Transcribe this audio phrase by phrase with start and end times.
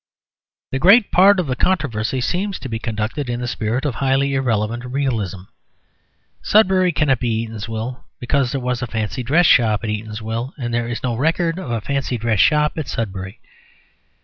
[0.71, 4.33] The great part of the controversy seems to be conducted in the spirit of highly
[4.33, 5.41] irrelevant realism.
[6.41, 10.87] Sudbury cannot be Eatanswill, because there was a fancy dress shop at Eatanswill, and there
[10.87, 13.41] is no record of a fancy dress shop at Sudbury.